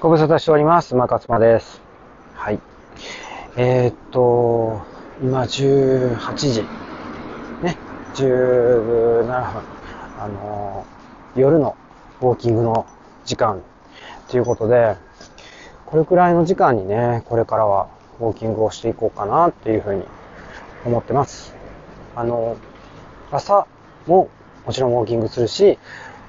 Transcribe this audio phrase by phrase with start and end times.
[0.00, 0.94] ご無沙汰しております。
[0.94, 1.82] 馬勝間です。
[2.34, 2.60] はい。
[3.56, 4.80] えー、っと、
[5.20, 6.62] 今18時。
[7.64, 7.76] ね。
[8.14, 9.28] 17分。
[10.20, 10.86] あの、
[11.34, 11.76] 夜の
[12.20, 12.86] ウォーキングの
[13.24, 13.60] 時間
[14.28, 14.96] ということで、
[15.86, 17.88] これくらいの時間にね、これからは
[18.20, 20.04] ウォーキングをしていこうかなっていうふうに
[20.86, 21.56] 思ってます。
[22.14, 22.56] あの、
[23.32, 23.66] 朝
[24.06, 24.28] も
[24.64, 25.76] もちろんウォーキングするし、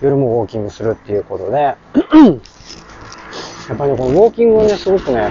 [0.00, 1.76] 夜もウォーキングするっていうことで、
[3.68, 5.30] やっぱりね、このウォーキングをね、すごくね、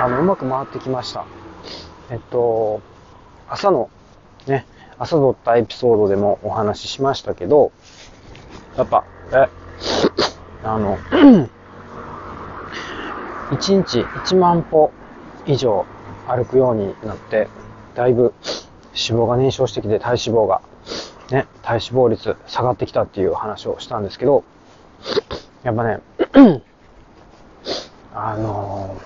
[0.00, 1.24] あの、うまく回ってきました。
[2.10, 2.80] えっと、
[3.48, 3.90] 朝の、
[4.46, 4.66] ね、
[4.98, 7.72] 朝撮ったエピソードでもお話ししましたけど、
[8.76, 9.48] やっぱ、え、
[10.64, 10.98] あの、
[13.50, 14.92] 1日1万歩
[15.46, 15.86] 以上
[16.26, 17.48] 歩くようになって、
[17.94, 18.34] だいぶ
[18.94, 20.60] 脂肪が燃焼してきて体脂肪が、
[21.30, 24.44] ね、体脂肪率下がってきたっていう話をしたんですけど、
[25.62, 26.00] やっぱね、
[28.28, 29.00] あの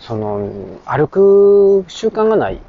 [0.00, 0.50] その、
[0.84, 2.60] 歩く習慣がない。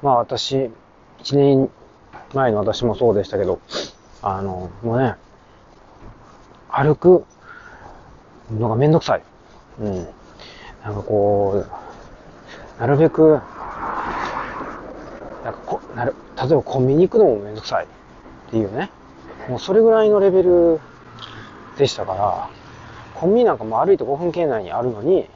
[0.00, 0.70] まあ私、
[1.18, 1.70] 1年
[2.34, 3.58] 前の私もそうでしたけど、
[4.22, 5.16] あの、もうね、
[6.70, 7.24] 歩く
[8.52, 9.22] のがめんどくさい。
[9.80, 9.94] うん。
[10.84, 11.64] なんかこ
[12.76, 13.40] う、なるべく、
[15.42, 17.88] なんかこなる例えばコンビニ行くのもめんどくさいっ
[18.50, 18.90] ていうね。
[19.48, 20.80] もうそれぐらいのレベル
[21.76, 22.63] でしたから、
[23.14, 25.28] コンビニなんかも歩いて5分圏内にあるのに、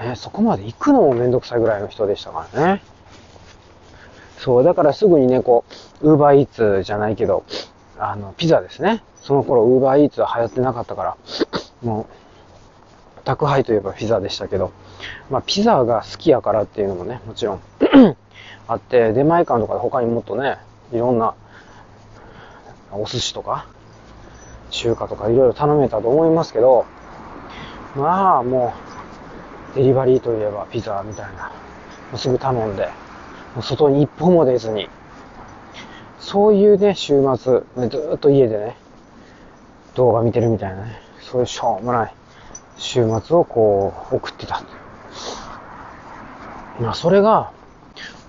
[0.00, 2.82] ね、そこまで行くのもめんどくさいぐらいの人でしたからね。
[4.38, 5.64] そう、だからすぐにね、こ
[6.02, 7.44] う、ウーバーイーツじゃないけど、
[7.98, 9.04] あの、ピザですね。
[9.16, 11.16] その頃ウーバーイーツは流行ってなかったから、
[11.82, 12.08] も
[13.20, 14.72] う、宅配といえばピザでしたけど、
[15.30, 17.60] まあ、ピザが好きやからっていうのもね、もちろん
[18.66, 20.58] あって、出前館とかで他にもっとね、
[20.92, 21.34] いろんな、
[22.90, 23.66] お寿司とか、
[24.72, 26.86] 中華とかいろいろ頼めたと思いますけど、
[27.94, 28.74] まあも
[29.74, 31.48] う、デリバリーといえばピザみたいな、
[32.10, 32.86] もうすぐ頼んで、
[33.54, 34.88] もう外に一歩も出ずに、
[36.18, 38.76] そういうね、週末、ずっと家でね、
[39.94, 42.14] 動画見てるみたいなね、そういうしょうもない
[42.76, 44.62] 週末をこう、送ってた。
[46.80, 47.52] まあそれが、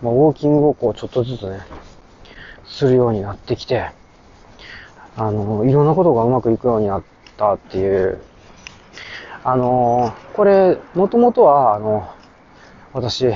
[0.02, 1.62] まあ、ウォーキングをこう、ちょっとずつね、
[2.66, 3.92] するようになってきて、
[5.16, 7.04] あの、いろんなことがうまくいくようになっ
[7.38, 8.20] たっていう。
[9.44, 12.10] あの、これ、もともとは、あの、
[12.94, 13.28] 私、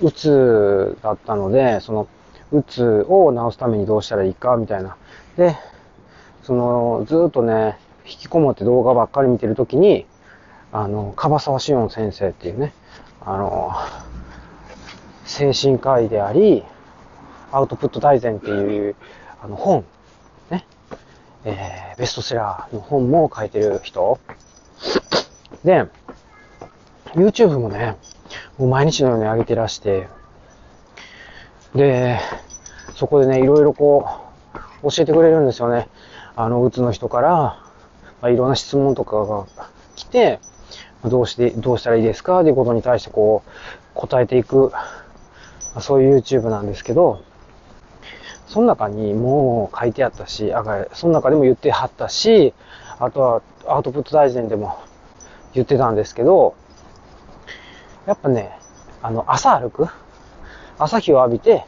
[0.00, 2.08] うつだったので、その、
[2.52, 4.96] うつを治すためにどうしたらいいか、みたいな。
[5.36, 5.56] で、
[6.42, 10.06] その、ずっとね、引きこもって動画ばっかり見てるときに、
[10.72, 12.72] あの、樺沢志音先生っていうね、
[13.20, 13.72] あの、
[15.24, 16.64] 精神科医であり、
[17.52, 18.96] アウトプット大全っていう、
[19.42, 19.84] あの、本、
[21.44, 24.18] えー、ベストセラーの本も書いてる人。
[25.64, 25.86] で、
[27.14, 27.96] YouTube もね、
[28.58, 30.08] もう毎日のように上げてらして、
[31.74, 32.18] で、
[32.94, 34.08] そこでね、いろいろこ
[34.82, 35.88] う、教えてくれるんですよね。
[36.36, 37.62] あの、うつの人から、ま
[38.22, 39.46] あ、いろんな質問とかが
[39.96, 40.40] 来て、
[41.04, 42.40] どうして、どうしたらいいですか？
[42.40, 43.50] っていうことに対してこう、
[43.94, 44.78] 答えていく、ま
[45.76, 47.22] あそういう YouTube なんですけど、
[48.48, 50.64] その中にもう書いてあったし、あ
[50.94, 52.54] その中でも言ってはったし、
[52.98, 54.78] あとはアウトプット大全でも
[55.52, 56.54] 言ってたんですけど、
[58.06, 58.58] やっぱね、
[59.02, 59.86] あの、朝歩く？
[60.78, 61.64] 朝日を浴びて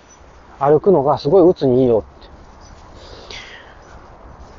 [0.59, 2.23] 歩くのがすごい鬱にいいよっ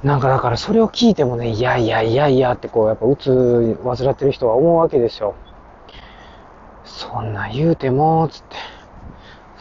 [0.02, 0.08] て。
[0.08, 5.36] なんかだからそれを聞いてもね、いやいやいやいやってこう、やっぱ鬱患ってる人は思うわけですよ。
[6.86, 8.56] そんな言うても、つって。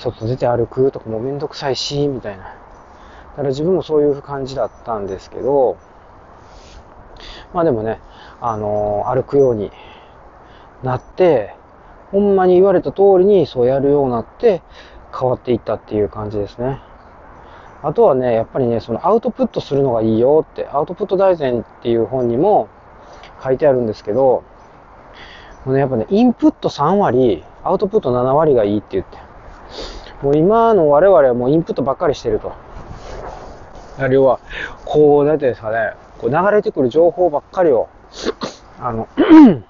[0.01, 2.45] 外出て歩くとかもめんどくさいし、みたいな。
[2.45, 2.51] だ
[3.37, 5.77] から自分もそういう感じだったんですけど、
[7.53, 8.01] まあでもね、
[8.41, 9.71] あのー歩くように
[10.83, 11.55] なって、
[12.11, 14.63] ほんまに言われた通りにそうやるようになって
[15.17, 16.81] 変わっていったっていう感じですね。
[17.83, 22.69] あとはね、やっぱりね、そのアウトプットするのがいいよって、アウトプット大全っていう本にも
[23.43, 24.45] 書いてあるんですけど、
[25.65, 29.19] もうね、やっぱね、インプット3割、アウトプット7割がいいって言って。
[30.23, 32.53] もう今の我々はもうインプットばっかりしてると。
[34.11, 34.41] 要は、
[34.85, 37.89] こう、なんていうんですかね、こう流れてくる情報ばっかりを、
[38.79, 39.09] あの、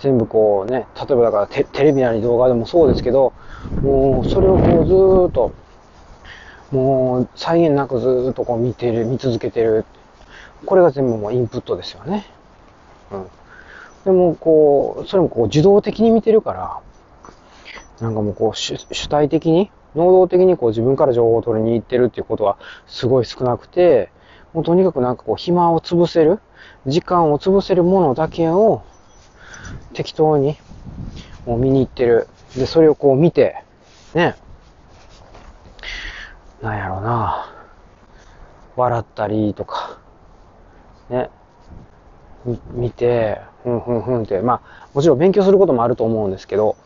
[0.00, 3.32] 全部こうね、例えばだからテテレビなり動画でもそうですけど、
[3.80, 5.52] もうそれをこうずーっと、
[6.72, 9.84] もう際限なくずーっとこう見てる、見続けてる。
[10.66, 12.26] これが全部もうインプットですよね。
[13.12, 13.26] うん。
[14.04, 16.80] でもこう、それもこう受動的に見てるから、
[18.00, 24.10] なんかもうこう主主体的に、能動的にこう自分から情報を取りに行ってるっていうことはすごい少なくて、
[24.52, 26.40] もうとにかくなんかこう暇を潰せる、
[26.86, 28.82] 時間を潰せるものだけを
[29.92, 30.56] 適当に
[31.46, 32.28] もう見に行ってる。
[32.56, 33.62] で、それをこう見て、
[34.14, 34.36] ね、
[36.62, 37.52] なんやろうな、
[38.76, 39.98] 笑ったりとか、
[41.10, 41.30] ね、
[42.72, 46.76] 見て、ふんふんふんって、まあ、もちろん勉強することもあると思うんですけど、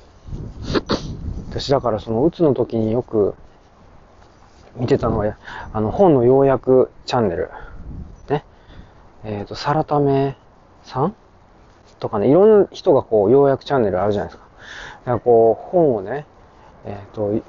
[1.51, 3.35] 私だからその、うつの時によく
[4.77, 5.37] 見てたのは、
[5.73, 7.51] あの、本の要約チャンネル。
[8.29, 8.45] ね。
[9.25, 10.37] えっ、ー、と、サラタメ
[10.85, 11.15] さん
[11.99, 14.49] とかね、いろんな人がこう、要約チャンネルあるじゃないですか。
[15.01, 16.27] だからこう、本をね、
[16.85, 17.45] えっ、ー、と、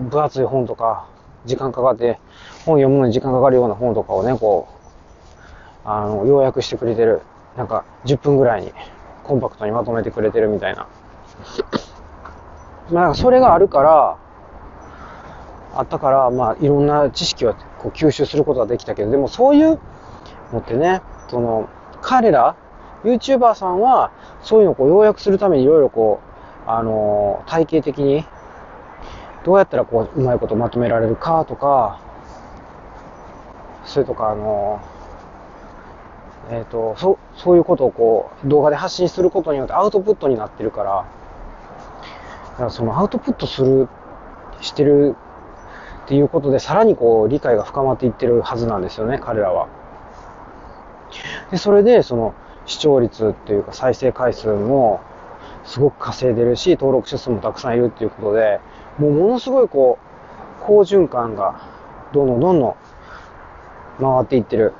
[0.00, 1.08] 分厚い本とか、
[1.44, 2.18] 時間かかって、
[2.64, 4.68] 本読むのに時間かかるような本とかをね、こ
[5.84, 7.22] う、あの、要約してくれてる。
[7.56, 8.72] なんか、10分ぐらいに、
[9.24, 10.86] コンパクトにまとめてくれてるみたいな。
[12.90, 14.18] まあ、それがあるから、
[15.74, 19.78] あったから、まあ、いろんな知識はこう吸収することができたけど、でもそういう
[20.52, 21.68] のってね、その、
[22.02, 22.56] 彼ら、
[23.04, 24.12] YouTuber さんは、
[24.42, 26.20] そういうのをこう要約するためにいろいろこ
[26.66, 28.24] う、あの、体系的に、
[29.44, 32.00] どうやったらこう、うまいことまとめられるかとか、
[33.84, 34.80] それとか、あの、
[36.50, 41.06] えっ、ー、と、そ、そういうことをこう、動画で発信することによってアウトプットになってるから、
[42.52, 43.88] だからそのアウトプットする、
[44.60, 45.16] してる
[46.04, 49.68] っていうことで、さらにこう、理解が深まっていってるはずなんですよね、彼らは。
[51.50, 52.34] で、それで、その、
[52.66, 55.00] 視聴率っていうか再生回数も
[55.64, 58.60] すごく稼いでるし、登録者数もたくさんいるっていうことで、
[58.98, 59.98] もうものすごいこ
[60.60, 61.60] う、好循環が
[62.12, 62.74] どんどんどんどん
[64.00, 64.72] 回っていってる。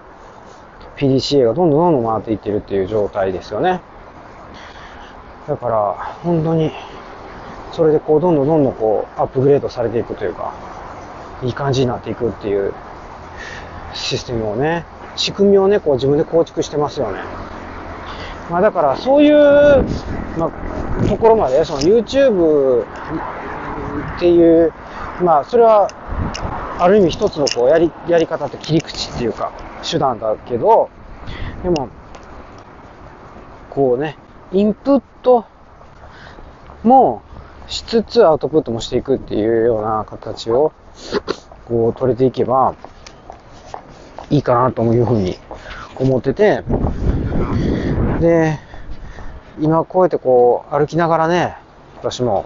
[0.97, 3.81] PDCA がどんどんどんどん回っていってるっていう状態ですよね。
[5.49, 6.71] だから、本当に、
[7.73, 10.53] それでこう、どんどんどんどんこう、アップグレードされていくというか、
[11.43, 12.73] いい感じになっていくっていう
[13.95, 14.85] システムをね、
[15.17, 17.21] 仕組みをね、こう自分で構築してますよね。
[18.51, 19.35] まあだからそういう、
[20.39, 24.73] まあ、ところまで、その YouTube っていう、
[25.23, 25.89] まあそれは、
[26.79, 29.53] ある意味一つのこうやり、やり方って切り口っていうか、
[29.89, 30.91] 手段だけど、
[31.63, 31.89] でも、
[33.71, 34.19] こうね、
[34.53, 35.47] インプット
[36.83, 37.23] も
[37.73, 40.75] しつつアウトプットもしていくっていうような形を
[41.65, 42.75] こう取れていけば
[44.29, 45.39] いいかなというふうに
[45.97, 46.63] 思ってて、
[48.21, 48.59] で、
[49.59, 51.57] 今こうやってこう歩きながらね、
[51.97, 52.45] 私も、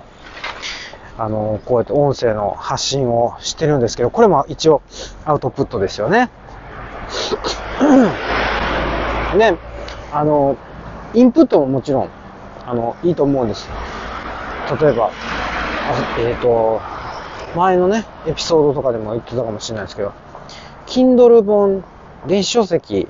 [1.18, 4.80] あの、こうやって音声の発信をしてるんですけど、これも一応
[5.24, 6.30] アウトプットですよね。
[9.36, 9.56] ね、
[10.12, 10.56] あの、
[11.14, 12.10] インプットももちろん、
[12.64, 13.68] あの、いいと思うんです。
[14.74, 15.12] 例えば、
[16.18, 16.80] えっ、ー、と、
[17.54, 20.12] 前のね、エピソードとかでも言ってたかもしれないですけど、
[20.86, 21.84] Kindle 本、
[22.26, 23.06] 電子書籍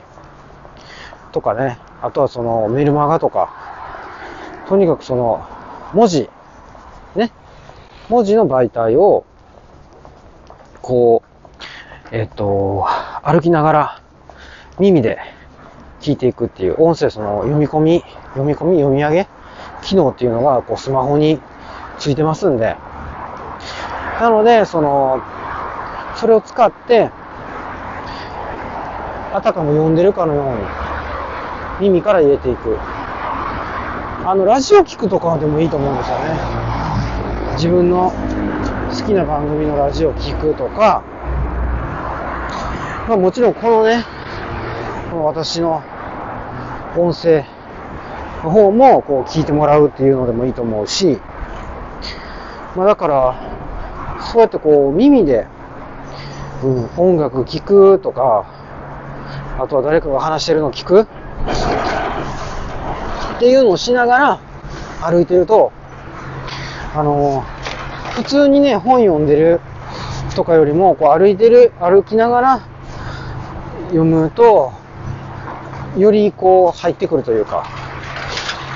[1.32, 3.54] とかね、あとはそのメルマガとか、
[4.68, 5.46] とにかくその
[5.94, 6.28] 文字、
[7.14, 7.32] ね、
[8.10, 9.24] 文字の媒体を、
[10.82, 12.86] こう、えっ、と、
[13.22, 14.02] 歩きながら
[14.78, 15.18] 耳で
[16.00, 18.04] 聞いていくっていう音声その読み込み、
[18.34, 19.35] 読み込み、読み上げ
[19.86, 21.40] 機能っていうのがこうスマホに
[21.98, 22.76] ついてますんで、
[24.20, 25.22] なので、その、
[26.16, 27.10] それを使って、
[29.32, 32.78] あたかも読んでるかのように、耳から入れていく。
[34.24, 36.24] あの、ラジオ聞くとかでもいいと思うんですよね。
[37.54, 38.12] 自分の
[38.90, 41.02] 好きな番組のラジオ聞くとか、
[43.08, 44.04] まあもちろんこのね、
[45.10, 45.82] この私の
[46.96, 47.44] 音声
[48.46, 51.18] の方もこう聞いてもらうっていうのでもいいと思うし、
[52.76, 55.46] まあだから、そうやってこう耳で、
[56.62, 58.46] うん、音楽聴くとか、
[59.58, 61.06] あとは誰かが話してるのを聞くっ
[63.38, 64.40] ていうのをしながら
[65.02, 65.72] 歩いてると、
[66.94, 67.44] あの
[68.14, 69.60] 普通にね、本読んでる
[70.36, 72.60] とかよりも、こう歩いてる、歩きながら
[73.88, 74.72] 読むと、
[75.96, 77.75] よりこう入ってくるというか、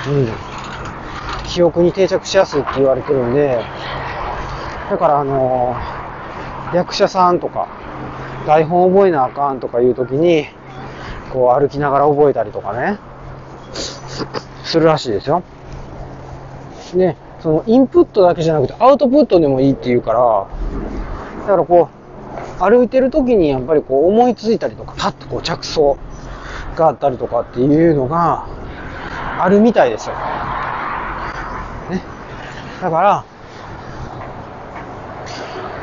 [0.07, 0.27] うん、
[1.47, 3.59] 記憶に定着しやすいって言われてるんで、
[4.89, 7.67] だからあのー、役者さんとか、
[8.47, 10.47] 台本覚えなあかんとかいう時に、
[11.31, 12.97] こう歩きながら覚えたりとかね、
[14.63, 15.43] するらしいですよ。
[16.95, 20.47] で、そのインプットだけじゃなくてアウトプットでもいいっていうから、
[21.41, 21.89] だからこ
[22.59, 25.97] う、歩いてる時にやっぱりこう思いついたりとか、パッとこう着想
[26.75, 28.47] があったりとかっていうのが
[29.43, 30.15] あるみたいですよ。
[31.89, 32.03] ね。
[32.79, 33.23] だから、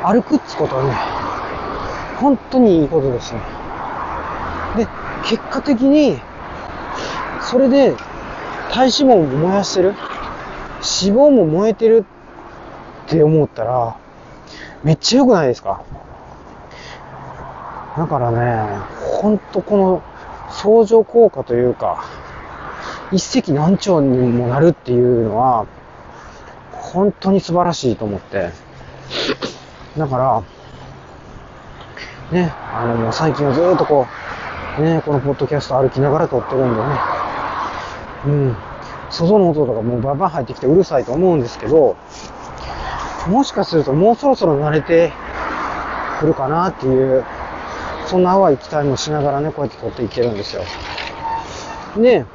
[0.01, 0.93] 歩くってことはね、
[2.21, 3.41] 本当にいいことですね。
[4.77, 4.87] で、
[5.25, 6.21] 結果的に、
[7.41, 7.97] それで、
[8.71, 9.89] 体脂肪も燃やしてる？
[9.89, 12.05] 脂肪も燃えてる
[13.07, 13.97] って思ったら、
[14.83, 15.81] めっちゃ良くないですか？
[17.97, 18.77] だからね、
[19.21, 20.01] ほんとこの
[20.49, 22.05] 相乗効果というか、
[23.11, 25.65] 一石何鳥にもなるっていうのは、
[26.71, 28.51] 本当に素晴らしいと思って。
[29.97, 30.43] だから、
[32.31, 34.05] ね、あの、最近はずっとこ
[34.77, 36.87] う、ね、このポッドキャスト歩きながら撮ってるんでね、
[38.25, 38.55] うん、
[39.09, 41.97] 外の音とかもうバンバン入ってきてうるさいと思うんですけど、
[43.27, 45.11] もしかするともうそろそろ慣れて
[46.19, 47.25] くるかなっていう、
[48.05, 50.63] そんな淡い期待もしながらね、こうやって撮っていけるんですよ。
[51.97, 52.25] で、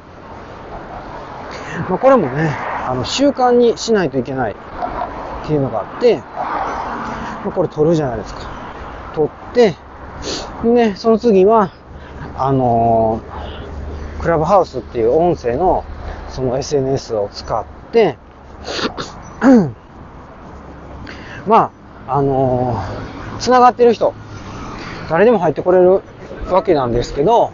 [1.89, 2.49] まあ、これもね、
[2.87, 6.23] あの、習慣にしないといけないっていうのがあって、ま
[7.47, 8.41] あ、これ撮るじゃないですか。
[9.13, 9.75] 撮って、
[10.63, 11.71] で、その次は、
[12.37, 15.85] あのー、クラブハウスっていう音声の
[16.29, 18.17] その SNS を使って、
[21.47, 21.71] ま
[22.07, 24.13] あ、あのー、繋がってる人、
[25.09, 26.01] 誰でも入ってこれる
[26.51, 27.51] わけなんですけど、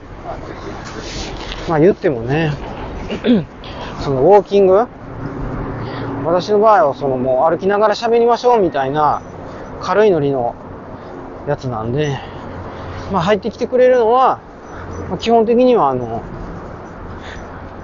[1.67, 2.53] まあ言ってもね、
[4.01, 4.87] そのウォーキング？
[6.25, 9.21] 私の場合はそのもう歩きながら喋りましょうみたいな
[9.81, 10.55] 軽いノリの
[11.47, 12.19] やつなんで、
[13.11, 14.39] まあ入ってきてくれるのは、
[15.09, 16.21] ま、基本的にはあの、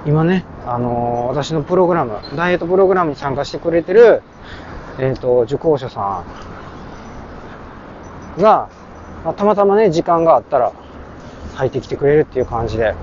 [0.06, 4.22] 今ね、あの私のプログラム、ダイエットプログラムに参加してくれてる、
[5.00, 6.24] えっ、ー、と、受講者さ
[8.38, 8.70] んが、
[9.24, 10.74] まあ、たまたまね、時間があったら
[11.56, 12.96] 入ってきてくれるっていう感じで。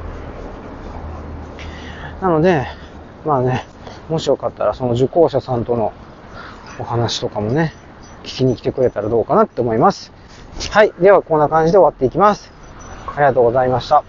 [2.20, 2.66] なので、
[3.24, 3.64] まあね、
[4.08, 5.92] もしよかったらその受講者さんとの
[6.78, 7.72] お話とかもね、
[8.22, 10.12] 聞きに来てくれたらどうかなって思います。
[10.70, 10.92] はい。
[10.98, 12.50] では、こんな感じで終わっていきます。
[13.06, 14.02] ありがとうございました。